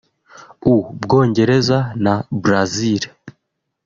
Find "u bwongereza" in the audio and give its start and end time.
0.73-1.77